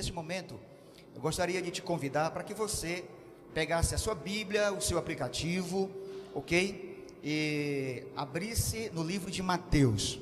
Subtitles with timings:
[0.00, 0.58] nesse momento,
[1.14, 3.04] eu gostaria de te convidar para que você
[3.52, 5.90] pegasse a sua Bíblia, o seu aplicativo,
[6.34, 7.06] ok?
[7.22, 10.18] E abrisse no livro de Mateus,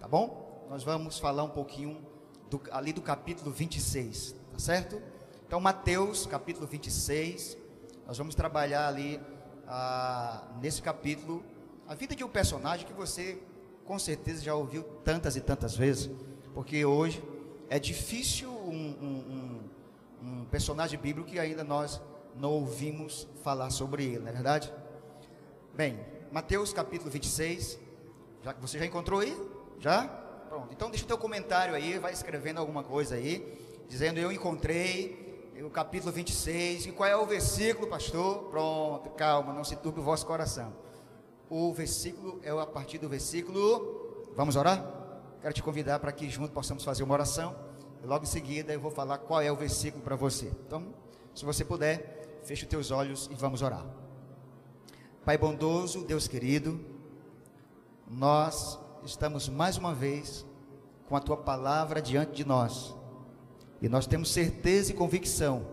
[0.00, 0.66] tá bom?
[0.70, 2.00] Nós vamos falar um pouquinho
[2.48, 5.02] do, ali do capítulo 26, tá certo?
[5.46, 7.58] Então, Mateus, capítulo 26,
[8.06, 9.20] nós vamos trabalhar ali
[9.66, 11.44] ah, nesse capítulo
[11.86, 13.38] a vida de um personagem que você
[13.84, 16.10] com certeza já ouviu tantas e tantas vezes,
[16.54, 17.22] porque hoje
[17.68, 19.60] é difícil um, um,
[20.22, 22.00] um, personagem bíblico que ainda nós
[22.36, 24.72] não ouvimos falar sobre ele, não é verdade?
[25.74, 25.98] Bem,
[26.30, 27.78] Mateus capítulo 26,
[28.42, 29.36] já, você já encontrou aí?
[29.78, 30.06] Já?
[30.48, 35.28] Pronto, então deixa o teu comentário aí, vai escrevendo alguma coisa aí, dizendo eu encontrei
[35.64, 38.44] o capítulo 26, e qual é o versículo, pastor?
[38.50, 40.72] Pronto, calma, não se turbe o vosso coração.
[41.50, 44.26] O versículo é a partir do versículo.
[44.36, 44.84] Vamos orar?
[45.40, 47.56] Quero te convidar para que juntos possamos fazer uma oração.
[48.04, 50.52] Logo em seguida eu vou falar qual é o versículo para você.
[50.66, 50.94] Então,
[51.34, 53.84] se você puder, feche os teus olhos e vamos orar.
[55.24, 56.80] Pai bondoso, Deus querido,
[58.08, 60.46] nós estamos mais uma vez
[61.08, 62.94] com a tua palavra diante de nós
[63.80, 65.66] e nós temos certeza e convicção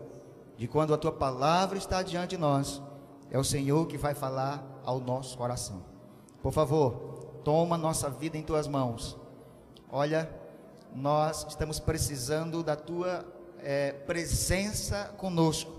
[0.57, 2.81] de quando a tua palavra está diante de nós,
[3.29, 5.83] é o Senhor que vai falar ao nosso coração.
[6.41, 9.17] Por favor, toma nossa vida em tuas mãos.
[9.91, 10.29] Olha,
[10.95, 13.25] nós estamos precisando da tua
[13.59, 15.71] é, presença conosco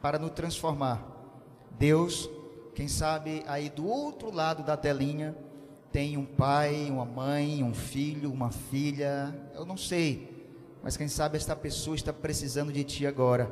[0.00, 1.06] para nos transformar.
[1.78, 2.28] Deus,
[2.74, 5.36] quem sabe aí do outro lado da telinha,
[5.92, 10.38] tem um pai, uma mãe, um filho, uma filha, eu não sei
[10.82, 13.50] mas quem sabe esta pessoa está precisando de ti agora.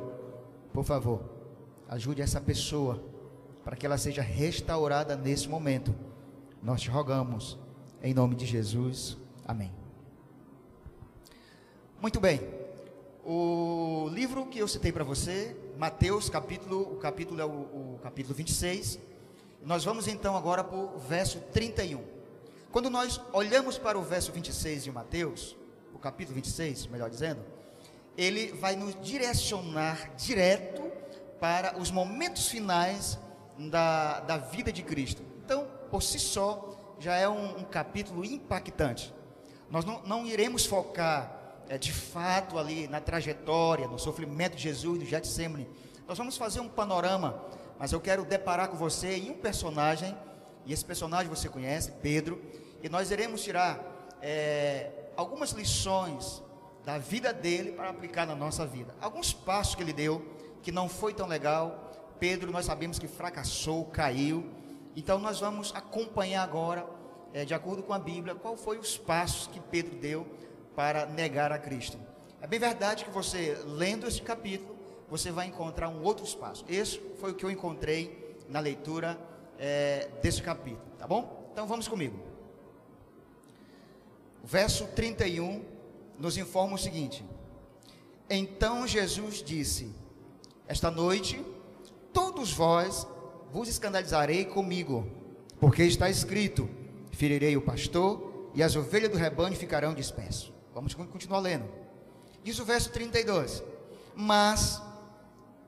[0.73, 1.23] Por favor,
[1.89, 3.03] ajude essa pessoa
[3.65, 5.95] para que ela seja restaurada nesse momento.
[6.63, 7.59] Nós te rogamos
[8.03, 9.17] em nome de Jesus.
[9.45, 9.86] Amém.
[11.99, 12.41] Muito bem.
[13.25, 18.35] O livro que eu citei para você, Mateus, capítulo, o capítulo é o, o capítulo
[18.35, 18.99] 26.
[19.65, 22.05] Nós vamos então agora para o verso 31.
[22.71, 25.57] Quando nós olhamos para o verso 26 de Mateus,
[25.95, 27.41] o capítulo 26, melhor dizendo,
[28.15, 30.93] ele vai nos direcionar direto
[31.41, 33.19] para os momentos finais
[33.59, 35.23] da, da vida de Cristo.
[35.43, 39.15] Então, por si só, já é um, um capítulo impactante.
[39.71, 41.36] Nós não, não iremos focar
[41.69, 45.69] é, de fato ali na trajetória, no sofrimento de Jesus, no Getsemane.
[46.07, 47.43] Nós vamos fazer um panorama,
[47.79, 50.17] mas eu quero deparar com você em um personagem,
[50.65, 52.41] e esse personagem você conhece, Pedro,
[52.83, 53.81] e nós iremos tirar
[54.23, 56.43] é, algumas lições
[56.85, 58.95] da vida dele para aplicar na nossa vida.
[59.01, 60.25] Alguns passos que ele deu
[60.63, 61.93] que não foi tão legal.
[62.21, 64.47] Pedro, nós sabemos que fracassou, caiu.
[64.95, 66.87] Então nós vamos acompanhar agora,
[67.33, 70.27] é, de acordo com a Bíblia, qual foi os passos que Pedro deu
[70.77, 71.99] para negar a Cristo.
[72.41, 74.77] É bem verdade que você, lendo esse capítulo,
[75.09, 76.65] você vai encontrar um outro espaço.
[76.69, 79.19] Esse foi o que eu encontrei na leitura
[79.59, 81.51] é, desse capítulo, tá bom?
[81.53, 82.37] Então vamos comigo
[84.47, 85.63] verso 31
[86.19, 87.25] nos informa o seguinte:
[88.31, 89.93] Então Jesus disse:
[90.69, 91.45] Esta noite
[92.13, 93.07] todos vós
[93.53, 95.07] vos escandalizarei comigo,
[95.61, 96.71] porque está escrito:
[97.11, 100.53] Ferirei o pastor e as ovelhas do rebanho ficarão dispersos.
[100.77, 101.67] Vamos continuar lendo.
[102.45, 103.63] Diz o verso 32:
[104.15, 104.81] Mas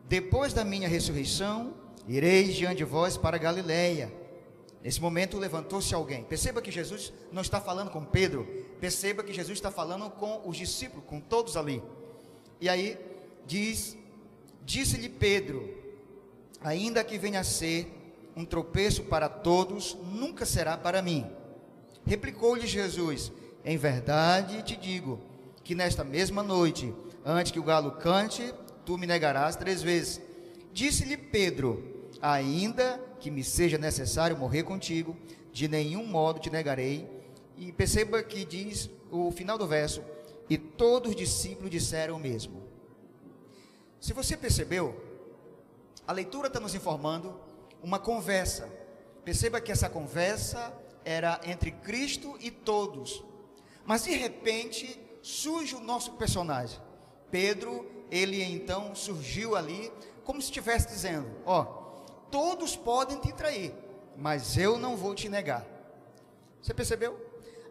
[0.08, 1.72] depois da minha ressurreição,
[2.06, 4.12] ireis diante de vós para Galiléia
[4.82, 6.22] Nesse momento levantou-se alguém.
[6.24, 8.46] Perceba que Jesus não está falando com Pedro,
[8.80, 11.82] perceba que Jesus está falando com os discípulos, com todos ali.
[12.60, 12.96] E aí
[13.46, 13.96] diz:
[14.64, 15.68] Disse-lhe Pedro:
[16.60, 17.92] Ainda que venha a ser
[18.36, 21.26] um tropeço para todos, nunca será para mim.
[22.06, 23.32] Replicou-lhe Jesus:
[23.68, 25.20] Em verdade te digo
[25.62, 28.54] que nesta mesma noite, antes que o galo cante,
[28.86, 30.22] tu me negarás três vezes.
[30.72, 35.14] Disse-lhe Pedro: Ainda que me seja necessário morrer contigo,
[35.52, 37.06] de nenhum modo te negarei.
[37.58, 40.02] E perceba que diz o final do verso:
[40.48, 42.62] E todos os discípulos disseram o mesmo.
[44.00, 44.98] Se você percebeu,
[46.06, 47.38] a leitura está nos informando
[47.82, 48.66] uma conversa.
[49.26, 50.72] Perceba que essa conversa
[51.04, 53.27] era entre Cristo e todos.
[53.88, 56.80] Mas de repente surge o nosso personagem.
[57.28, 59.90] Pedro, ele então surgiu ali
[60.24, 61.78] como se estivesse dizendo: Ó,
[62.30, 63.74] Todos podem te trair,
[64.16, 65.66] mas eu não vou te negar.
[66.60, 67.18] Você percebeu?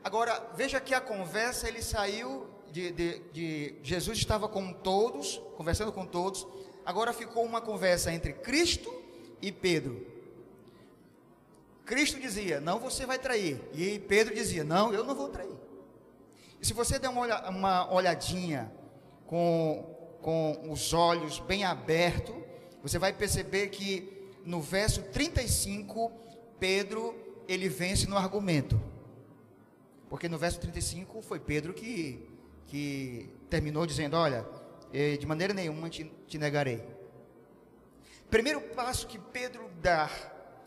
[0.04, 5.92] Agora, veja que a conversa, ele saiu de, de, de, Jesus estava com todos, conversando
[5.92, 6.48] com todos.
[6.86, 8.92] Agora ficou uma conversa entre Cristo
[9.42, 10.06] e Pedro.
[11.86, 13.62] Cristo dizia: Não, você vai trair.
[13.74, 15.56] E Pedro dizia: Não, eu não vou trair.
[16.62, 18.72] E se você der uma, uma olhadinha
[19.26, 22.36] com, com os olhos bem abertos,
[22.82, 26.12] você vai perceber que no verso 35,
[26.60, 27.16] Pedro,
[27.48, 28.80] ele vence no argumento.
[30.10, 32.26] Porque no verso 35 foi Pedro que,
[32.66, 34.48] que terminou dizendo: Olha,
[34.94, 36.82] eh, de maneira nenhuma te, te negarei.
[38.30, 40.10] Primeiro passo que Pedro dá,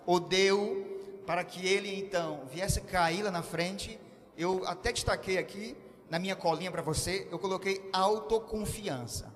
[0.06, 3.98] ou deu, para que ele então viesse cair lá na frente,
[4.40, 5.76] eu até destaquei aqui
[6.08, 9.32] na minha colinha para você, eu coloquei autoconfiança.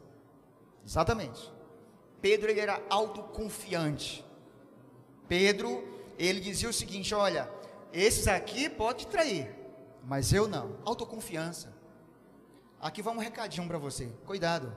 [0.85, 1.53] Exatamente.
[2.21, 4.25] Pedro ele era autoconfiante.
[5.29, 5.87] Pedro,
[6.19, 7.51] ele dizia o seguinte: olha,
[7.93, 9.55] esses aqui pode trair,
[10.03, 10.79] mas eu não.
[10.85, 11.73] Autoconfiança.
[12.81, 14.07] Aqui vai um recadinho para você.
[14.27, 14.75] Cuidado.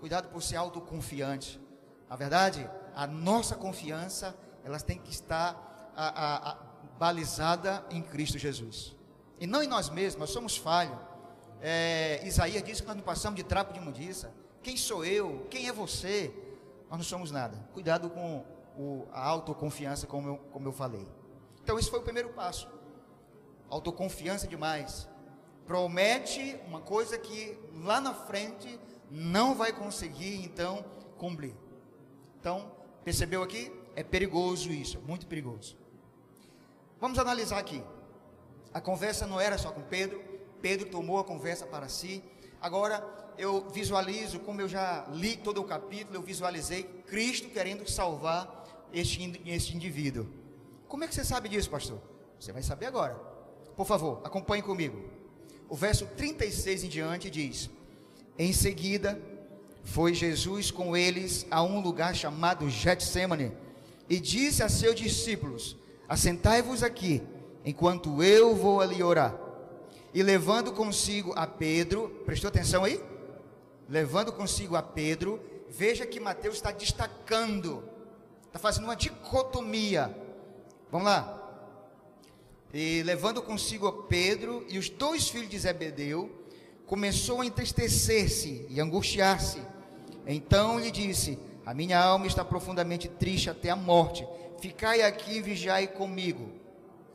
[0.00, 1.60] Cuidado por ser autoconfiante.
[2.08, 6.54] Na verdade, a nossa confiança, elas tem que estar a, a, a,
[6.98, 8.96] balizada em Cristo Jesus.
[9.42, 10.96] E não em nós mesmos, nós somos falhos.
[11.60, 14.32] É, Isaías diz que nós não passamos de trapo de imundiça.
[14.62, 15.48] Quem sou eu?
[15.50, 16.32] Quem é você?
[16.88, 17.58] Nós não somos nada.
[17.74, 18.44] Cuidado com
[18.78, 21.08] o, a autoconfiança, como eu, como eu falei.
[21.60, 22.70] Então, esse foi o primeiro passo.
[23.68, 25.08] Autoconfiança demais.
[25.66, 28.78] Promete uma coisa que lá na frente
[29.10, 30.84] não vai conseguir, então,
[31.18, 31.56] cumprir.
[32.38, 32.70] Então,
[33.02, 33.72] percebeu aqui?
[33.96, 35.76] É perigoso isso, muito perigoso.
[37.00, 37.82] Vamos analisar aqui.
[38.72, 40.22] A conversa não era só com Pedro,
[40.60, 42.22] Pedro tomou a conversa para si.
[42.60, 43.04] Agora
[43.36, 49.42] eu visualizo, como eu já li todo o capítulo, eu visualizei Cristo querendo salvar este,
[49.46, 50.26] este indivíduo.
[50.88, 52.00] Como é que você sabe disso, pastor?
[52.38, 53.14] Você vai saber agora.
[53.76, 55.02] Por favor, acompanhe comigo.
[55.68, 57.70] O verso 36 em diante diz:
[58.38, 59.20] Em seguida,
[59.82, 63.52] foi Jesus com eles a um lugar chamado Getsemane
[64.08, 65.76] e disse a seus discípulos:
[66.08, 67.22] Assentai-vos aqui,
[67.64, 69.34] enquanto eu vou ali orar.
[70.14, 73.02] E levando consigo a Pedro, prestou atenção aí?
[73.88, 77.82] Levando consigo a Pedro, veja que Mateus está destacando,
[78.46, 80.14] está fazendo uma dicotomia.
[80.90, 81.38] Vamos lá.
[82.74, 86.30] E levando consigo a Pedro e os dois filhos de Zebedeu,
[86.86, 89.60] começou a entristecer-se e angustiar-se.
[90.26, 94.26] Então lhe disse: A minha alma está profundamente triste até a morte.
[94.58, 96.61] Ficai aqui e vigiai comigo.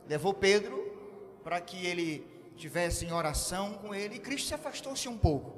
[0.08, 0.90] Levou Pedro
[1.44, 2.26] para que ele
[2.56, 5.56] tivesse em oração com ele, e Cristo se afastou-se um pouco.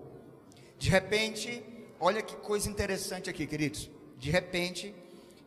[0.78, 1.62] De repente,
[1.98, 3.90] olha que coisa interessante aqui, queridos.
[4.18, 4.94] De repente,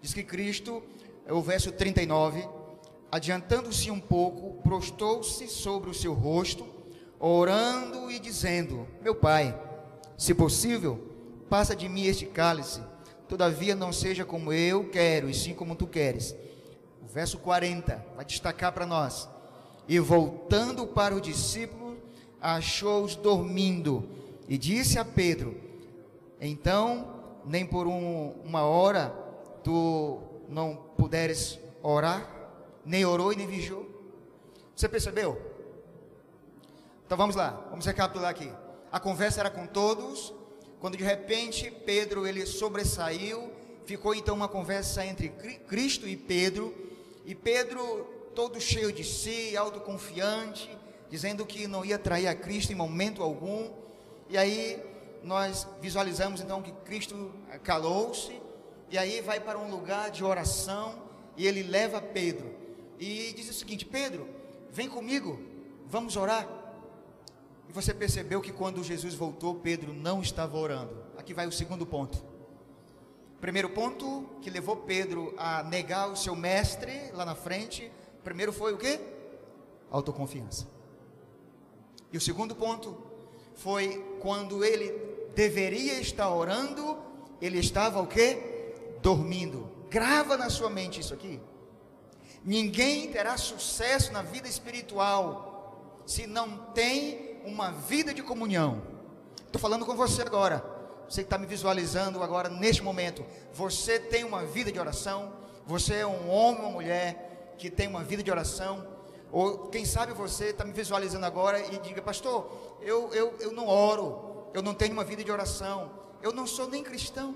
[0.01, 0.81] diz que Cristo,
[1.25, 2.47] é o verso 39,
[3.11, 6.65] adiantando-se um pouco, prostou-se sobre o seu rosto,
[7.19, 9.57] orando e dizendo: Meu Pai,
[10.17, 11.07] se possível,
[11.49, 12.81] passa de mim este cálice,
[13.27, 16.35] todavia não seja como eu quero, e sim como tu queres.
[17.03, 19.29] O verso 40 vai destacar para nós.
[19.88, 21.97] E voltando para o discípulo,
[22.39, 24.07] achou-os dormindo
[24.47, 25.59] e disse a Pedro:
[26.39, 29.09] Então, nem por um, uma hora
[29.63, 32.29] tu não puderes orar,
[32.85, 33.85] nem orou e nem vigiou.
[34.75, 35.39] Você percebeu?
[37.06, 38.49] Então vamos lá, vamos recapitular aqui.
[38.91, 40.33] A conversa era com todos,
[40.79, 43.51] quando de repente Pedro ele sobressaiu,
[43.85, 45.29] ficou então uma conversa entre
[45.67, 46.73] Cristo e Pedro,
[47.25, 48.05] e Pedro
[48.35, 50.69] todo cheio de si, autoconfiante,
[51.09, 53.71] dizendo que não ia trair a Cristo em momento algum.
[54.30, 54.81] E aí
[55.23, 57.31] nós visualizamos então que Cristo
[57.63, 58.42] calou-se
[58.89, 61.01] e aí vai para um lugar de oração
[61.37, 62.53] e ele leva Pedro
[62.99, 64.27] e diz o seguinte: Pedro,
[64.71, 65.39] vem comigo,
[65.87, 66.47] vamos orar.
[67.69, 71.03] E você percebeu que quando Jesus voltou, Pedro não estava orando.
[71.18, 72.32] Aqui vai o segundo ponto.
[73.44, 77.92] Primeiro ponto que levou Pedro a negar o seu mestre lá na frente
[78.23, 78.97] primeiro foi o que?
[79.92, 80.66] Autoconfiança.
[82.09, 82.97] E o segundo ponto
[83.56, 84.94] foi quando ele
[85.35, 86.97] deveria estar orando,
[87.42, 88.38] ele estava o que?
[89.02, 89.69] Dormindo.
[89.90, 91.38] Grava na sua mente isso aqui.
[92.45, 98.81] Ninguém terá sucesso na vida espiritual se não tem uma vida de comunhão.
[99.45, 100.72] Estou falando com você agora.
[101.10, 103.26] Você que está me visualizando agora neste momento.
[103.54, 105.33] Você tem uma vida de oração.
[105.66, 108.86] Você é um homem ou uma mulher que tem uma vida de oração,
[109.31, 113.68] ou quem sabe você está me visualizando agora e diga, pastor, eu, eu, eu não
[113.68, 115.92] oro, eu não tenho uma vida de oração,
[116.22, 117.36] eu não sou nem cristão.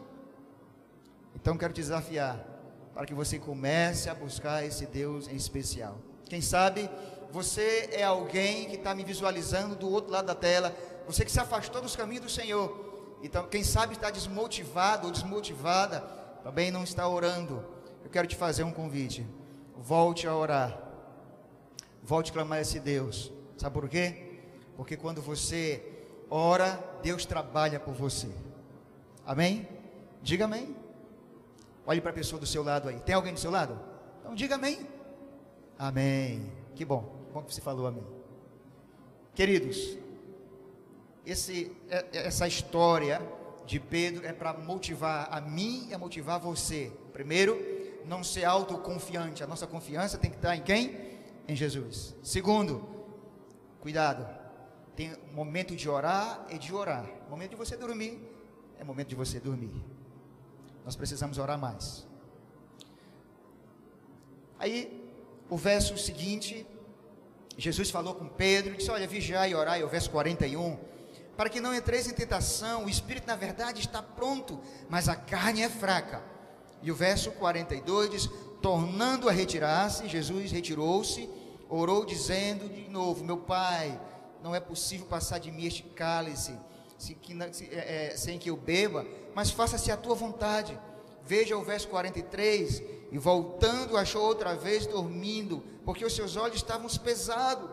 [1.35, 2.45] Então quero te desafiar
[2.93, 5.97] para que você comece a buscar esse Deus em especial.
[6.25, 6.89] Quem sabe
[7.31, 11.39] você é alguém que está me visualizando do outro lado da tela, você que se
[11.39, 12.86] afastou dos caminhos do Senhor.
[13.21, 16.01] Então, quem sabe está desmotivado ou desmotivada,
[16.43, 17.63] também não está orando.
[18.03, 19.25] Eu quero te fazer um convite
[19.77, 20.77] volte a orar.
[22.03, 23.31] Volte a clamar a esse Deus.
[23.57, 24.39] Sabe por quê?
[24.75, 25.83] Porque quando você
[26.29, 28.29] ora, Deus trabalha por você.
[29.25, 29.67] Amém?
[30.21, 30.75] Diga amém.
[31.85, 32.99] Olhe para a pessoa do seu lado aí.
[32.99, 33.79] Tem alguém do seu lado?
[34.19, 34.87] Então diga amém.
[35.77, 36.51] Amém.
[36.75, 37.27] Que bom.
[37.33, 38.03] Bom que você falou amém.
[39.33, 39.97] Queridos,
[41.27, 43.21] esse, é, é, essa história
[43.65, 46.89] de Pedro é para motivar a mim e a motivar você.
[47.11, 47.61] Primeiro,
[48.05, 49.43] não ser autoconfiante.
[49.43, 50.97] A nossa confiança tem que estar em quem?
[51.45, 52.15] Em Jesus.
[52.23, 52.87] Segundo,
[53.81, 54.25] cuidado.
[54.95, 57.05] Tem momento de orar e de orar.
[57.29, 58.19] Momento de você dormir
[58.79, 59.83] é momento de você dormir.
[60.85, 62.07] Nós precisamos orar mais.
[64.57, 65.11] Aí,
[65.49, 66.65] o verso seguinte,
[67.57, 70.77] Jesus falou com Pedro, disse: Olha, vigiai e orai, o verso 41,
[71.37, 75.61] para que não entreis em tentação, o espírito na verdade está pronto, mas a carne
[75.61, 76.21] é fraca.
[76.81, 78.29] E o verso 42 diz:
[78.61, 81.29] Tornando a retirar-se, Jesus retirou-se,
[81.69, 83.99] orou, dizendo de novo: Meu pai,
[84.43, 86.57] não é possível passar de mim este cálice
[87.71, 90.77] é, é, sem que eu beba, mas faça-se a tua vontade.
[91.23, 96.87] Veja o verso 43, e voltando achou outra vez dormindo, porque os seus olhos estavam
[96.89, 97.69] pesados.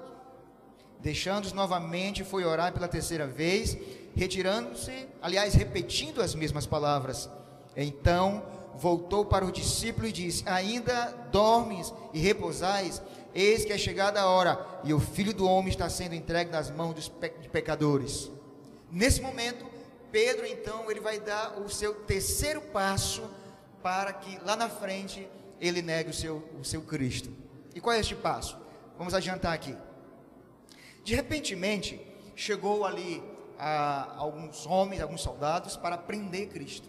[1.04, 3.76] Deixando-os novamente, foi orar pela terceira vez,
[4.16, 7.28] retirando-se, aliás, repetindo as mesmas palavras.
[7.76, 8.42] Então
[8.76, 13.02] voltou para o discípulo e disse: Ainda dormes e repousais?
[13.34, 16.70] Eis que é chegada a hora, e o filho do homem está sendo entregue nas
[16.70, 17.08] mãos dos
[17.52, 18.30] pecadores.
[18.90, 19.66] Nesse momento,
[20.10, 23.28] Pedro então ele vai dar o seu terceiro passo
[23.82, 25.28] para que lá na frente
[25.60, 27.30] ele negue o seu, o seu Cristo.
[27.74, 28.56] E qual é este passo?
[28.96, 29.76] Vamos adiantar aqui.
[31.04, 32.00] De repentemente
[32.34, 33.22] chegou ali
[33.58, 36.88] a, alguns homens, alguns soldados para prender Cristo.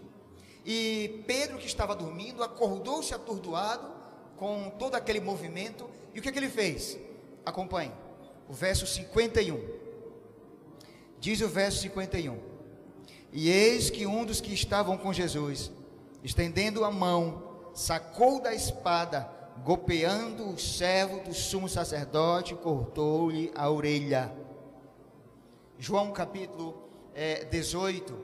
[0.64, 3.94] E Pedro, que estava dormindo, acordou-se atordoado
[4.36, 5.88] com todo aquele movimento.
[6.14, 6.98] E o que, é que ele fez?
[7.44, 7.92] Acompanhe.
[8.48, 9.62] O verso 51.
[11.20, 12.38] Diz o verso 51:
[13.32, 15.70] E eis que um dos que estavam com Jesus,
[16.24, 19.30] estendendo a mão, sacou da espada,
[19.64, 24.32] golpeando o servo do sumo sacerdote, cortou-lhe a orelha.
[25.78, 28.16] João capítulo é, 18,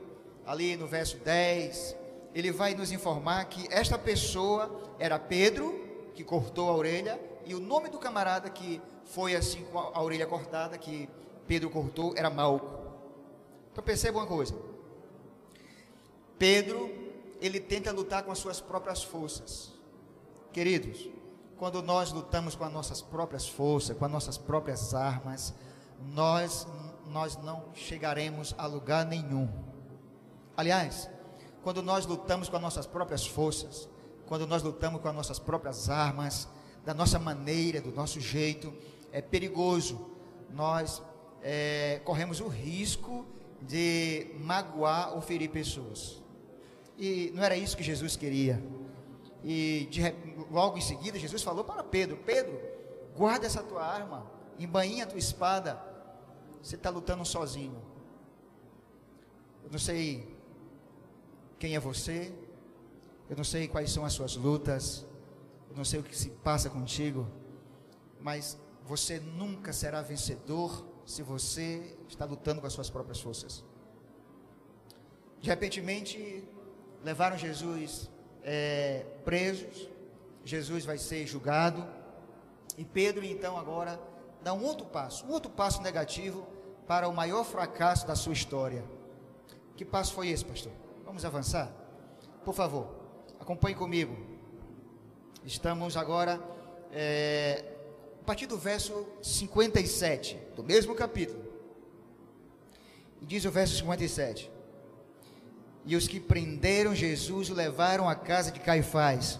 [0.45, 1.95] ali no verso 10,
[2.33, 7.59] ele vai nos informar que esta pessoa era Pedro, que cortou a orelha, e o
[7.59, 11.09] nome do camarada que foi assim com a orelha cortada, que
[11.47, 12.83] Pedro cortou, era Malco.
[13.71, 14.55] Então perceba uma coisa.
[16.37, 16.89] Pedro,
[17.41, 19.71] ele tenta lutar com as suas próprias forças.
[20.51, 21.09] Queridos,
[21.57, 25.53] quando nós lutamos com as nossas próprias forças, com as nossas próprias armas,
[26.13, 26.67] nós
[27.07, 29.47] nós não chegaremos a lugar nenhum.
[30.57, 31.09] Aliás,
[31.61, 33.87] quando nós lutamos com as nossas próprias forças,
[34.25, 36.47] quando nós lutamos com as nossas próprias armas,
[36.85, 38.73] da nossa maneira, do nosso jeito,
[39.11, 40.09] é perigoso.
[40.51, 41.01] Nós
[41.41, 43.25] é, corremos o risco
[43.61, 46.21] de magoar ou ferir pessoas.
[46.97, 48.61] E não era isso que Jesus queria.
[49.43, 50.01] E de,
[50.49, 52.59] logo em seguida, Jesus falou para Pedro: Pedro,
[53.15, 54.25] guarda essa tua arma,
[54.57, 55.81] embainha a tua espada.
[56.61, 57.81] Você está lutando sozinho.
[59.63, 60.33] Eu não sei
[61.59, 62.33] quem é você,
[63.29, 65.05] eu não sei quais são as suas lutas,
[65.69, 67.27] eu não sei o que se passa contigo,
[68.21, 73.63] mas você nunca será vencedor se você está lutando com as suas próprias forças.
[75.41, 76.43] De repentemente,
[77.03, 78.09] levaram Jesus
[78.43, 79.89] é, presos,
[80.43, 81.85] Jesus vai ser julgado,
[82.77, 83.99] e Pedro então agora
[84.41, 86.45] dá um outro passo, um outro passo negativo
[86.87, 88.83] para o maior fracasso da sua história.
[89.75, 90.71] Que passo foi esse, pastor?
[91.05, 91.71] Vamos avançar?
[92.43, 92.87] Por favor,
[93.39, 94.15] acompanhe comigo.
[95.45, 96.41] Estamos agora
[96.91, 97.63] é,
[98.21, 101.43] a partir do verso 57, do mesmo capítulo.
[103.21, 104.51] E diz o verso 57:
[105.85, 109.39] E os que prenderam Jesus o levaram à casa de Caifás,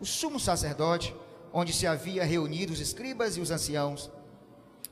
[0.00, 1.14] o sumo sacerdote,
[1.52, 4.10] onde se havia reunido os escribas e os anciãos.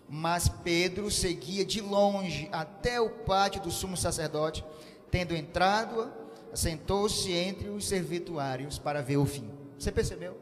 [0.09, 4.65] Mas Pedro seguia de longe até o pátio do sumo sacerdote,
[5.11, 6.11] tendo entrado,
[6.53, 9.49] assentou-se entre os servituários para ver o fim.
[9.79, 10.37] Você percebeu?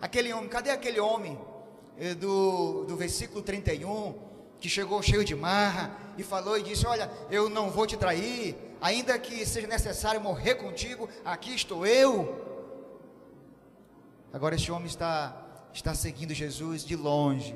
[0.00, 1.38] Aquele homem, cadê aquele homem
[1.98, 4.14] eh, do, do versículo 31,
[4.58, 8.56] que chegou cheio de marra e falou e disse: Olha, eu não vou te trair,
[8.80, 12.46] ainda que seja necessário morrer contigo, aqui estou eu.
[14.32, 17.54] Agora este homem está, está seguindo Jesus de longe.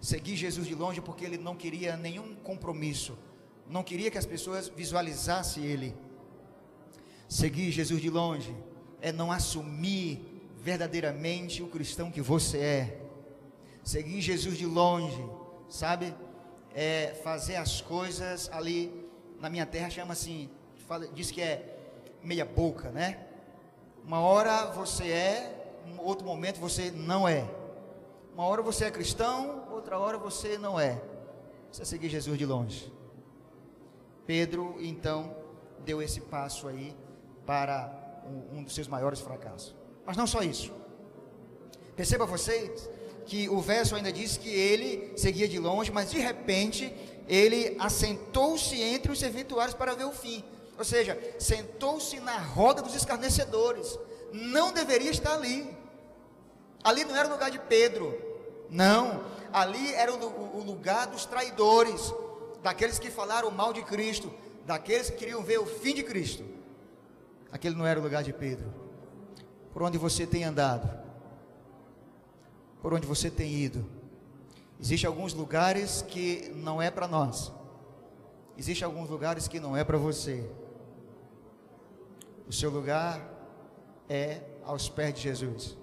[0.00, 3.18] Seguir Jesus de longe porque ele não queria nenhum compromisso,
[3.68, 5.96] não queria que as pessoas visualizassem ele.
[7.28, 8.54] Seguir Jesus de longe
[9.00, 10.20] é não assumir
[10.58, 13.02] verdadeiramente o cristão que você é
[13.82, 15.24] seguir Jesus de longe,
[15.68, 16.12] sabe?
[16.76, 19.05] é, fazer as coisas ali
[19.40, 20.50] na minha terra chama assim,
[20.86, 21.76] fala, diz que é
[22.22, 23.26] meia boca, né?
[24.04, 27.48] Uma hora você é, um outro momento você não é.
[28.34, 31.00] Uma hora você é cristão, outra hora você não é.
[31.72, 32.92] Você seguir Jesus de longe.
[34.26, 35.34] Pedro então
[35.84, 36.94] deu esse passo aí
[37.44, 39.74] para um, um dos seus maiores fracassos.
[40.04, 40.72] Mas não só isso.
[41.94, 42.88] Perceba vocês
[43.26, 46.94] que o verso ainda diz que ele seguia de longe, mas de repente
[47.28, 50.44] ele assentou-se entre os serventuários para ver o fim.
[50.78, 53.98] Ou seja, sentou-se na roda dos escarnecedores.
[54.32, 55.68] Não deveria estar ali.
[56.84, 58.16] Ali não era o lugar de Pedro.
[58.70, 59.24] Não.
[59.52, 62.12] Ali era o, o lugar dos traidores,
[62.62, 64.32] daqueles que falaram mal de Cristo,
[64.64, 66.44] daqueles que queriam ver o fim de Cristo.
[67.50, 68.72] Aquele não era o lugar de Pedro.
[69.72, 71.05] Por onde você tem andado?
[72.86, 73.84] Por onde você tem ido?
[74.80, 77.50] Existem alguns lugares que não é para nós.
[78.56, 80.48] Existem alguns lugares que não é para você.
[82.46, 83.20] O seu lugar
[84.08, 85.76] é aos pés de Jesus.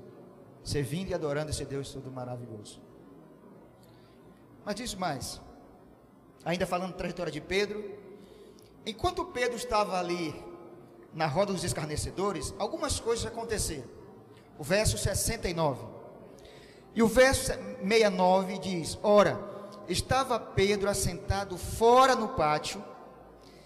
[0.64, 2.80] Servindo e adorando esse Deus todo maravilhoso.
[4.64, 5.42] Mas diz mais.
[6.46, 7.84] Ainda falando da trajetória de Pedro.
[8.86, 10.34] Enquanto Pedro estava ali
[11.14, 13.90] na roda dos escarnecedores, algumas coisas aconteceram.
[14.58, 15.93] O verso 69.
[16.96, 19.40] E o verso 69 diz: Ora,
[19.88, 22.84] estava Pedro assentado fora no pátio,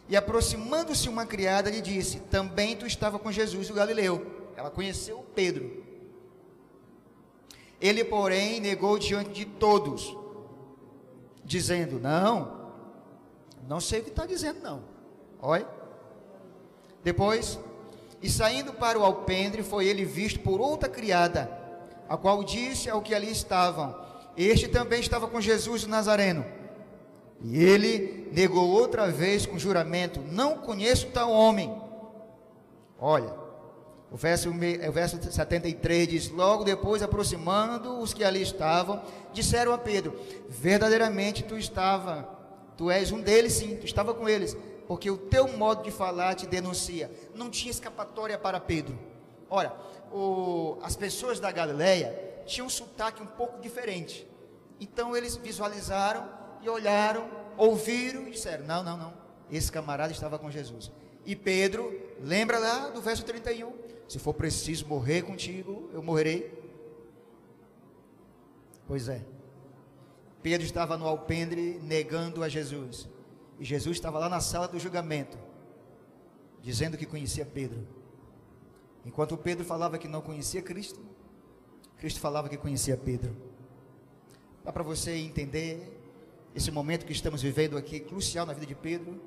[0.07, 4.25] e aproximando-se uma criada lhe disse: Também tu estava com Jesus o Galileu.
[4.55, 5.85] Ela conheceu Pedro.
[7.79, 10.15] Ele, porém, negou diante de todos,
[11.43, 12.71] dizendo: Não,
[13.67, 14.83] não sei o que está dizendo, não.
[15.41, 15.67] Olha.
[17.03, 17.59] Depois,
[18.21, 21.66] e saindo para o alpendre, foi ele visto por outra criada
[22.09, 23.95] a qual disse ao que ali estavam:
[24.35, 26.45] Este também estava com Jesus o Nazareno.
[27.41, 31.75] E ele negou outra vez com juramento: Não conheço tal homem.
[32.99, 33.33] Olha,
[34.11, 39.01] o verso, o verso 73 diz: Logo depois, aproximando os que ali estavam,
[39.33, 42.27] disseram a Pedro: Verdadeiramente tu estava,
[42.77, 46.35] tu és um deles, sim, tu estava com eles, porque o teu modo de falar
[46.35, 47.11] te denuncia.
[47.35, 48.97] Não tinha escapatória para Pedro.
[49.49, 49.75] Ora,
[50.11, 54.27] o, as pessoas da Galileia tinham um sotaque um pouco diferente.
[54.79, 56.29] Então eles visualizaram
[56.61, 59.13] e olharam, ouviram e disseram: Não, não, não.
[59.51, 60.91] Esse camarada estava com Jesus.
[61.25, 63.73] E Pedro, lembra lá do verso 31?
[64.07, 66.57] Se for preciso morrer contigo, eu morrerei.
[68.87, 69.21] Pois é.
[70.41, 73.09] Pedro estava no alpendre negando a Jesus.
[73.59, 75.37] E Jesus estava lá na sala do julgamento,
[76.61, 77.85] dizendo que conhecia Pedro.
[79.07, 80.99] Enquanto Pedro falava que não conhecia Cristo,
[81.97, 83.33] Cristo falava que conhecia Pedro.
[84.65, 85.97] Dá para você entender
[86.53, 89.21] esse momento que estamos vivendo aqui, crucial na vida de Pedro?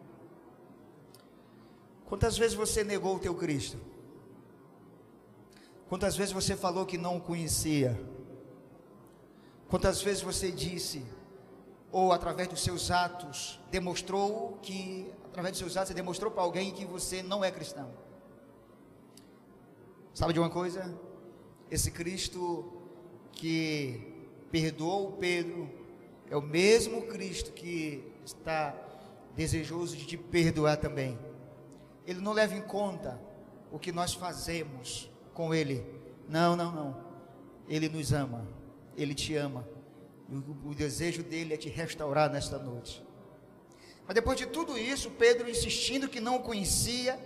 [2.04, 3.78] Quantas vezes você negou o teu Cristo?
[5.88, 7.98] Quantas vezes você falou que não o conhecia?
[9.66, 11.02] Quantas vezes você disse,
[11.90, 16.70] ou através dos seus atos, demonstrou que, através dos seus atos, você demonstrou para alguém
[16.70, 18.09] que você não é cristão?
[20.12, 20.98] Sabe de uma coisa?
[21.70, 22.72] Esse Cristo
[23.32, 25.70] que perdoou Pedro
[26.28, 28.74] é o mesmo Cristo que está
[29.36, 31.18] desejoso de te perdoar também.
[32.06, 33.20] Ele não leva em conta
[33.70, 35.86] o que nós fazemos com Ele.
[36.28, 36.96] Não, não, não.
[37.68, 38.46] Ele nos ama.
[38.96, 39.66] Ele te ama.
[40.28, 43.04] O, o desejo dele é te restaurar nesta noite.
[44.06, 47.18] Mas depois de tudo isso, Pedro insistindo que não o conhecia,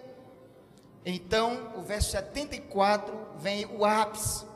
[1.04, 4.46] então, o verso 74 vem o ápice.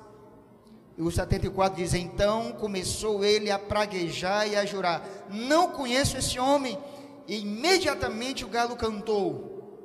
[0.96, 6.38] E o 74 diz: Então começou ele a praguejar e a jurar: Não conheço esse
[6.38, 6.78] homem.
[7.26, 9.78] E imediatamente o galo cantou,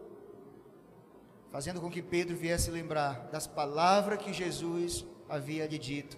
[1.52, 6.18] fazendo com que Pedro viesse lembrar das palavras que Jesus havia lhe dito: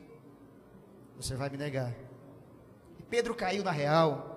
[1.17, 1.91] Você vai me negar.
[2.99, 4.34] E Pedro caiu na real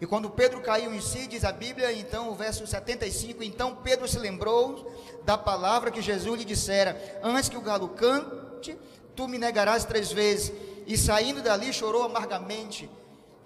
[0.00, 4.06] e quando Pedro caiu em si, diz a Bíblia, então o verso 75, então Pedro
[4.06, 4.92] se lembrou
[5.24, 8.76] da palavra que Jesus lhe dissera: Antes que o galo cante,
[9.14, 10.52] tu me negarás três vezes.
[10.86, 12.88] E saindo dali chorou amargamente.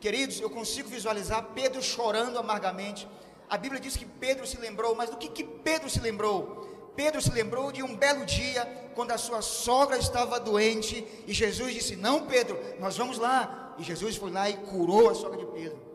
[0.01, 3.09] Queridos, eu consigo visualizar Pedro chorando amargamente.
[3.49, 6.93] A Bíblia diz que Pedro se lembrou, mas do que, que Pedro se lembrou?
[6.97, 11.73] Pedro se lembrou de um belo dia, quando a sua sogra estava doente, e Jesus
[11.73, 13.75] disse: Não, Pedro, nós vamos lá.
[13.79, 15.90] E Jesus foi lá e curou a sogra de Pedro.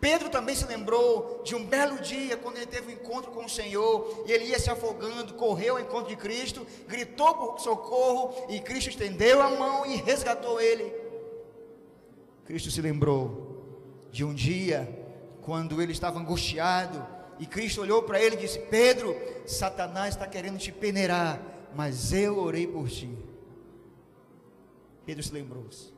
[0.00, 3.48] Pedro também se lembrou de um belo dia, quando ele teve um encontro com o
[3.48, 8.60] Senhor, e ele ia se afogando, correu ao encontro de Cristo, gritou por socorro, e
[8.60, 10.90] Cristo estendeu a mão e resgatou ele.
[12.46, 14.88] Cristo se lembrou de um dia,
[15.42, 17.06] quando ele estava angustiado,
[17.38, 19.16] e Cristo olhou para ele e disse: Pedro,
[19.46, 21.40] Satanás está querendo te peneirar,
[21.74, 23.10] mas eu orei por ti.
[25.06, 25.92] Pedro se lembrou-se.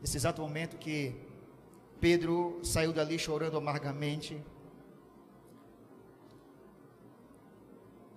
[0.00, 1.25] Nesse exato momento que
[2.00, 4.42] Pedro saiu dali chorando amargamente,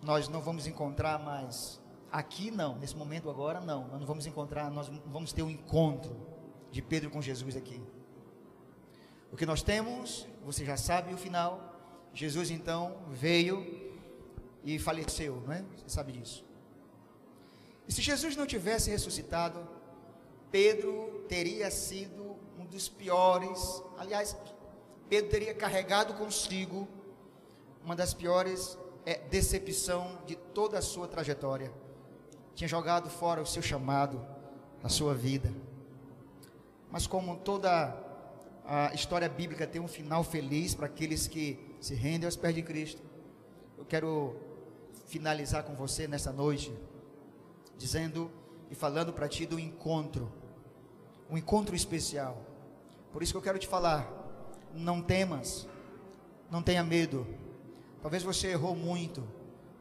[0.01, 1.79] nós não vamos encontrar mais
[2.11, 6.15] aqui não, nesse momento agora não, nós não vamos encontrar, nós vamos ter um encontro
[6.71, 7.81] de Pedro com Jesus aqui.
[9.31, 11.75] O que nós temos, você já sabe o final.
[12.13, 13.91] Jesus então veio
[14.63, 15.63] e faleceu, não é?
[15.77, 16.43] Você sabe disso.
[17.87, 19.67] E se Jesus não tivesse ressuscitado,
[20.51, 22.28] Pedro teria sido
[22.69, 24.35] dos piores, aliás,
[25.09, 26.87] Pedro teria carregado consigo
[27.83, 31.71] uma das piores é, decepção de toda a sua trajetória.
[32.53, 34.23] Tinha jogado fora o seu chamado,
[34.83, 35.51] a sua vida.
[36.91, 37.95] Mas como toda
[38.65, 42.61] a história bíblica tem um final feliz para aqueles que se rendem aos pés de
[42.61, 43.01] Cristo,
[43.77, 44.35] eu quero
[45.07, 46.71] finalizar com você nessa noite,
[47.77, 48.29] dizendo
[48.69, 50.31] e falando para ti do encontro,
[51.29, 52.48] um encontro especial.
[53.11, 54.07] Por isso que eu quero te falar,
[54.73, 55.67] não temas,
[56.49, 57.25] não tenha medo.
[58.01, 59.27] Talvez você errou muito,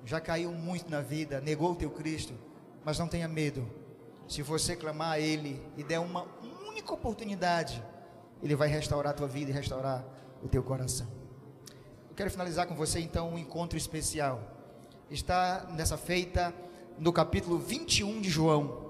[0.04, 2.34] já caiu muito na vida, negou o teu Cristo,
[2.84, 3.68] mas não tenha medo.
[4.26, 6.26] Se você clamar a Ele e der uma
[6.66, 7.82] única oportunidade,
[8.42, 10.04] Ele vai restaurar a tua vida e restaurar
[10.42, 11.06] o teu coração.
[12.08, 14.40] Eu quero finalizar com você então um encontro especial.
[15.10, 16.54] Está nessa feita
[16.98, 18.88] no capítulo 21 de João.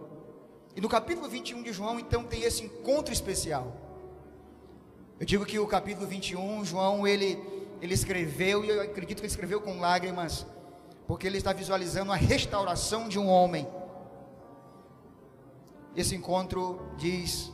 [0.75, 3.88] E no capítulo 21 de João, então, tem esse encontro especial.
[5.21, 7.43] Eu digo que o capítulo 21, João, ele,
[7.83, 10.47] ele escreveu, e eu acredito que ele escreveu com lágrimas,
[11.09, 13.67] porque ele está visualizando a restauração de um homem.
[15.97, 17.53] Esse encontro diz,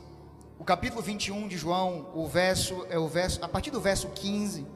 [0.59, 4.67] o capítulo 21 de João, o verso, é o verso, a partir do verso 15.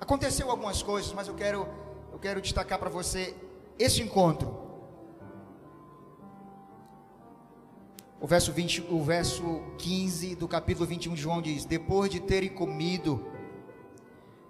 [0.00, 1.68] Aconteceu algumas coisas, mas eu quero,
[2.12, 3.36] eu quero destacar para você
[3.78, 4.63] esse encontro.
[8.24, 12.48] O verso, 20, o verso 15 do capítulo 21 de João diz: Depois de terem
[12.48, 13.22] comido,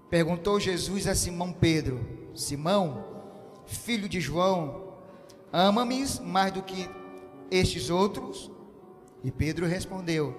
[0.09, 2.07] perguntou Jesus a Simão Pedro:
[2.37, 3.05] Simão,
[3.67, 4.95] filho de João,
[5.53, 6.89] ama-me mais do que
[7.51, 8.49] estes outros?
[9.25, 10.37] E Pedro respondeu: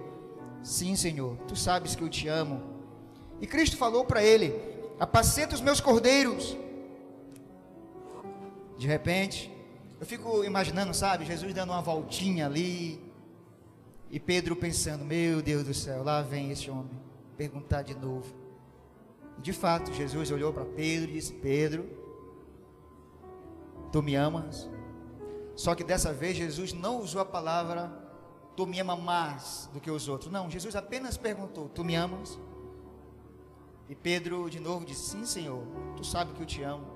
[0.63, 2.63] Sim, Senhor, tu sabes que eu te amo.
[3.41, 4.55] E Cristo falou para ele:
[4.97, 6.55] Apacenta os meus cordeiros.
[8.77, 9.51] De repente,
[9.99, 13.04] eu fico imaginando, sabe, Jesus dando uma voltinha ali,
[14.15, 16.97] e Pedro pensando: Meu Deus do céu, lá vem esse homem
[17.35, 18.33] perguntar de novo.
[19.39, 21.85] De fato, Jesus olhou para Pedro e disse: Pedro,
[23.91, 24.69] tu me amas?
[25.53, 27.91] Só que dessa vez Jesus não usou a palavra
[28.55, 30.31] tu me amas mais do que os outros.
[30.31, 32.39] Não, Jesus apenas perguntou: Tu me amas?
[33.89, 35.61] E Pedro de novo disse: Sim, Senhor,
[35.97, 36.87] tu sabe que eu te amo.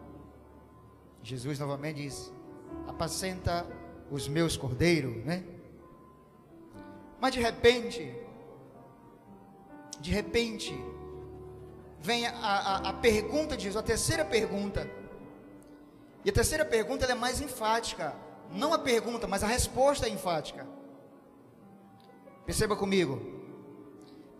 [1.21, 2.31] Jesus novamente diz:
[2.87, 3.67] Apacenta
[4.09, 5.58] os meus cordeiros, né?
[7.19, 8.15] Mas de repente,
[9.99, 10.73] de repente,
[11.99, 14.89] vem a, a, a pergunta de Jesus, a terceira pergunta.
[16.23, 18.15] E a terceira pergunta é mais enfática.
[18.51, 20.65] Não a pergunta, mas a resposta é enfática.
[22.45, 23.21] Perceba comigo.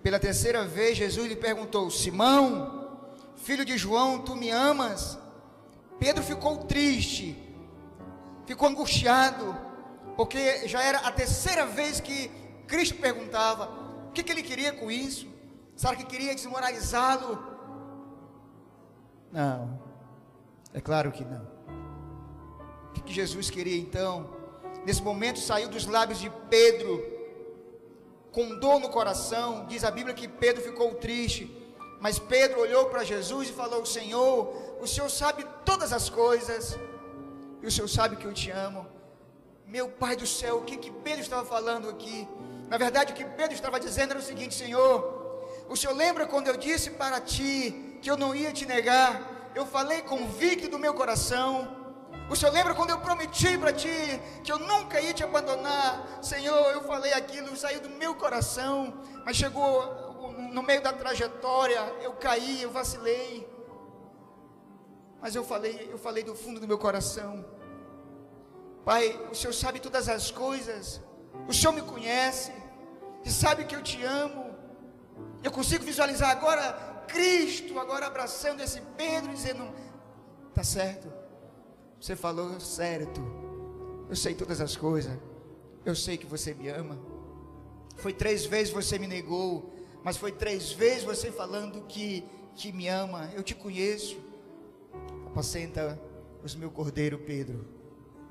[0.02, 2.98] Pela terceira vez, Jesus lhe perguntou: Simão,
[3.36, 5.20] filho de João, tu me amas?
[6.00, 7.38] Pedro ficou triste,
[8.46, 9.56] ficou angustiado,
[10.16, 12.32] porque já era a terceira vez que
[12.70, 13.64] Cristo perguntava:
[14.08, 15.28] o que, que ele queria com isso?
[15.76, 17.32] Será que queria desmoralizá-lo?
[19.32, 19.80] Não,
[20.74, 21.46] é claro que não.
[22.90, 24.14] O que, que Jesus queria então?
[24.86, 26.92] Nesse momento saiu dos lábios de Pedro,
[28.32, 29.66] com dor no coração.
[29.68, 31.44] Diz a Bíblia que Pedro ficou triste,
[32.00, 36.78] mas Pedro olhou para Jesus e falou: Senhor, o Senhor sabe todas as coisas,
[37.62, 38.86] e o Senhor sabe que eu te amo.
[39.66, 42.28] Meu Pai do céu, o que, que Pedro estava falando aqui?
[42.70, 44.94] Na verdade, o que Pedro estava dizendo era o seguinte: Senhor,
[45.68, 49.52] o Senhor lembra quando eu disse para ti que eu não ia te negar?
[49.56, 51.78] Eu falei convicto do meu coração.
[52.30, 56.20] O Senhor lembra quando eu prometi para ti que eu nunca ia te abandonar?
[56.22, 58.94] Senhor, eu falei aquilo, saiu do meu coração,
[59.26, 59.72] mas chegou
[60.54, 63.50] no meio da trajetória, eu caí, eu vacilei.
[65.20, 67.44] Mas eu falei, eu falei do fundo do meu coração.
[68.86, 71.02] Pai, o Senhor sabe todas as coisas.
[71.48, 72.52] O Senhor me conhece
[73.24, 74.46] e sabe que eu te amo.
[75.44, 79.64] Eu consigo visualizar agora Cristo agora abraçando esse Pedro dizendo:
[80.54, 81.12] "Tá certo.
[82.00, 83.22] Você falou certo.
[84.10, 85.18] Eu sei todas as coisas.
[85.86, 86.98] Eu sei que você me ama.
[87.98, 89.74] Foi três vezes você me negou,
[90.04, 92.24] mas foi três vezes você falando que,
[92.56, 93.30] que me ama.
[93.34, 94.18] Eu te conheço.
[95.28, 96.00] Apacenta
[96.44, 97.66] os meu cordeiro, Pedro.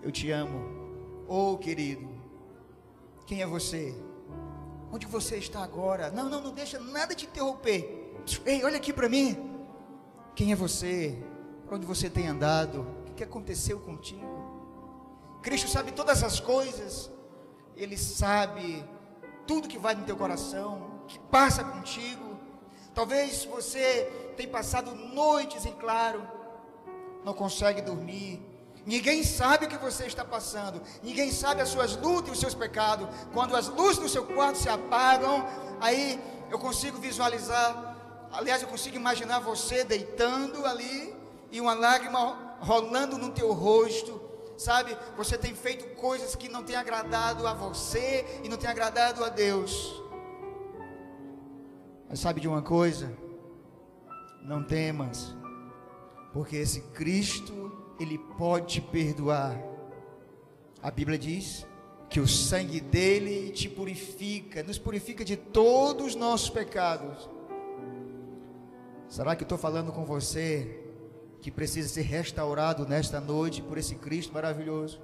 [0.02, 1.24] Eu te amo.
[1.28, 2.08] Oh, querido,
[3.28, 3.94] quem é você?
[4.90, 6.10] Onde você está agora?
[6.10, 8.16] Não, não, não deixa nada te interromper.
[8.46, 9.36] Ei, olha aqui para mim.
[10.34, 11.22] Quem é você?
[11.66, 12.86] Para onde você tem andado?
[13.06, 14.26] O que aconteceu contigo?
[15.42, 17.10] Cristo sabe todas as coisas.
[17.76, 18.82] Ele sabe
[19.46, 22.40] tudo que vai no teu coração, que passa contigo.
[22.94, 26.26] Talvez você tenha passado noites em claro,
[27.26, 28.42] não consegue dormir.
[28.88, 30.81] Ninguém sabe o que você está passando.
[31.03, 33.07] Ninguém sabe as suas lutas e os seus pecados.
[33.35, 35.46] Quando as luzes do seu quarto se apagam,
[35.79, 36.18] aí
[36.51, 37.96] eu consigo visualizar.
[38.33, 41.14] Aliás, eu consigo imaginar você deitando ali
[41.53, 44.96] e uma lágrima rolando no teu rosto sabe?
[45.16, 49.29] Você tem feito coisas que não tem agradado a você e não tem agradado a
[49.29, 50.03] Deus.
[52.09, 53.16] Mas sabe de uma coisa?
[54.42, 55.37] Não temas,
[56.33, 59.61] porque esse Cristo, ele pode te perdoar.
[60.82, 61.66] A Bíblia diz
[62.08, 67.28] que o sangue dele te purifica, nos purifica de todos os nossos pecados.
[69.08, 70.84] Será que estou falando com você
[71.40, 75.00] que precisa ser restaurado nesta noite por esse Cristo maravilhoso?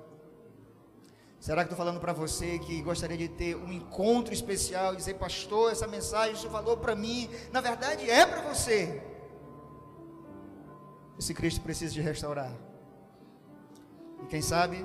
[1.41, 5.15] Será que estou falando para você que gostaria de ter um encontro especial e dizer,
[5.15, 9.03] pastor, essa mensagem você falou para mim, na verdade é para você?
[11.19, 12.57] Esse Cristo precisa de restaurar.
[14.23, 14.85] E quem sabe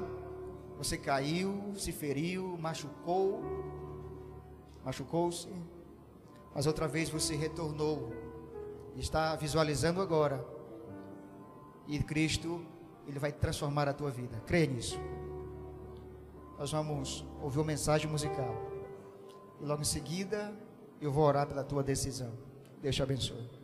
[0.78, 3.42] você caiu, se feriu, machucou,
[4.84, 5.50] machucou-se,
[6.54, 8.14] mas outra vez você retornou
[8.96, 10.46] está visualizando agora
[11.88, 12.64] e Cristo,
[13.08, 14.42] Ele vai transformar a tua vida.
[14.46, 15.00] Creia nisso.
[16.58, 18.54] Nós vamos ouvir uma mensagem musical.
[19.60, 20.54] E logo em seguida,
[21.02, 22.32] eu vou orar pela tua decisão.
[22.82, 23.59] Deus te abençoe.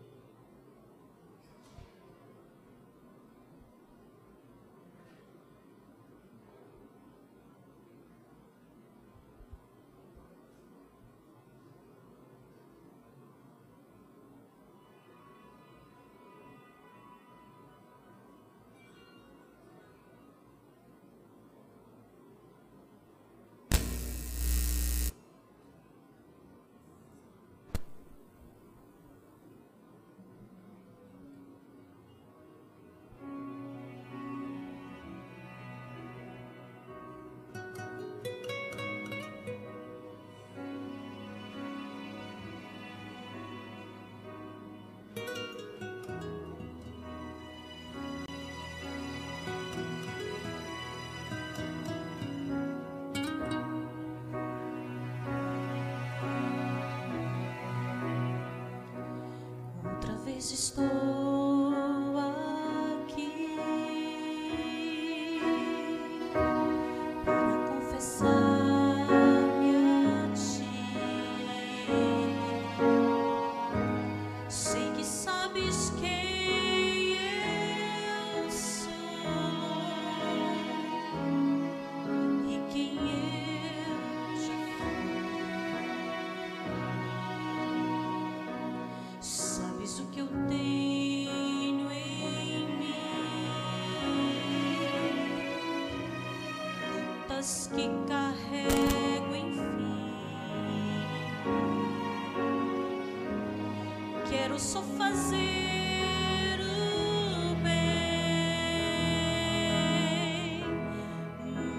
[60.35, 61.24] pois estou.
[97.45, 100.15] que carrego, enfim.
[104.27, 105.37] Quero só fazer
[106.59, 107.83] o bem,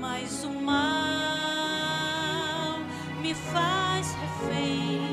[0.00, 0.78] mas o mal
[3.20, 5.05] me faz refém.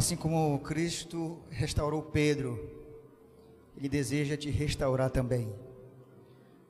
[0.00, 2.58] Assim como Cristo restaurou Pedro,
[3.76, 5.54] Ele deseja te restaurar também.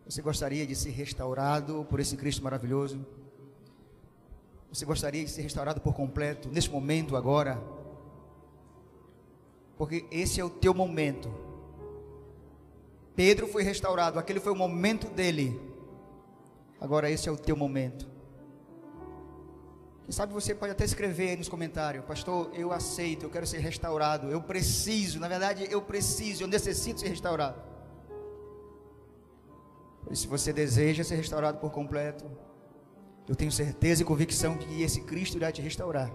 [0.04, 3.06] Você gostaria de ser restaurado por esse Cristo maravilhoso?
[4.72, 7.60] Você gostaria de ser restaurado por completo, nesse momento, agora?
[9.76, 11.32] Porque esse é o teu momento.
[13.16, 15.60] Pedro foi restaurado, aquele foi o momento dele.
[16.80, 18.08] Agora esse é o teu momento.
[20.04, 23.58] Quem sabe você pode até escrever aí nos comentários, pastor, eu aceito, eu quero ser
[23.58, 27.62] restaurado, eu preciso, na verdade eu preciso, eu necessito ser restaurado.
[30.10, 32.24] E se você deseja ser restaurado por completo,
[33.28, 36.10] eu tenho certeza e convicção que esse Cristo irá te restaurar.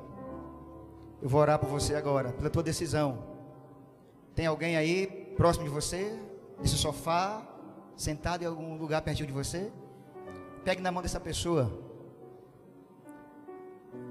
[1.21, 3.23] Eu vou orar por você agora, pela tua decisão.
[4.35, 6.19] Tem alguém aí próximo de você,
[6.59, 7.41] nesse sofá,
[7.95, 9.71] sentado em algum lugar pertinho de você?
[10.63, 11.71] Pegue na mão dessa pessoa.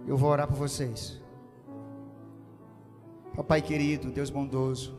[0.07, 1.21] Eu vou orar por vocês.
[3.37, 4.97] Papai querido, Deus bondoso,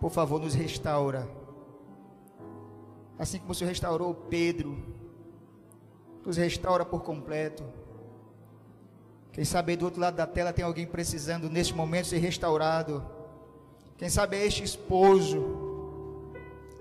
[0.00, 1.28] por favor, nos restaura.
[3.18, 4.76] Assim como o Senhor restaurou Pedro,
[6.26, 7.64] nos restaura por completo.
[9.32, 13.02] Quem sabe aí do outro lado da tela tem alguém precisando neste momento ser restaurado.
[13.96, 15.42] Quem sabe é este esposo,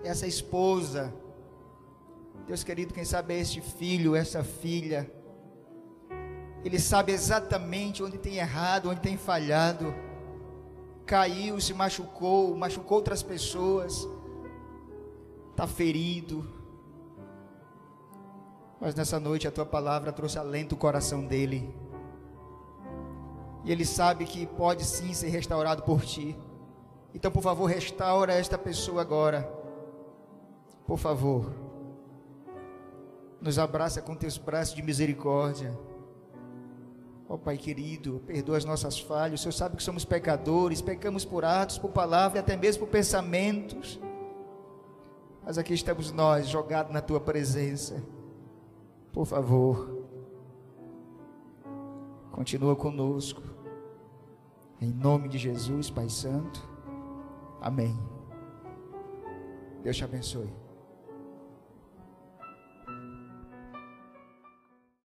[0.04, 1.14] essa esposa.
[2.48, 5.10] Deus querido, quem sabe é este filho, essa filha
[6.66, 9.94] ele sabe exatamente onde tem errado, onde tem falhado.
[11.06, 14.08] Caiu, se machucou, machucou outras pessoas.
[15.52, 16.44] Está ferido.
[18.80, 21.74] Mas nessa noite a tua palavra trouxe alento o coração dele.
[23.64, 26.38] E ele sabe que pode sim ser restaurado por ti.
[27.14, 29.50] Então, por favor, restaura esta pessoa agora.
[30.86, 31.52] Por favor.
[33.42, 35.76] Nos abraça com teus braços de misericórdia.
[37.28, 39.40] Ó oh, Pai querido, perdoa as nossas falhas.
[39.40, 42.92] O Senhor sabe que somos pecadores, pecamos por atos, por palavras e até mesmo por
[42.92, 44.00] pensamentos.
[45.44, 48.04] Mas aqui estamos nós, jogados na tua presença.
[49.16, 50.06] Por favor,
[52.34, 53.42] continua conosco.
[54.82, 56.62] Em nome de Jesus, Pai Santo.
[57.62, 57.98] Amém.
[59.82, 60.65] Deus te abençoe.